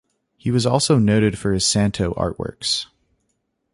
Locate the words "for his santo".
1.37-2.15